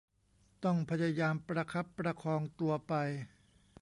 [0.63, 2.93] ต้องพยายามประคับประคองตัวไป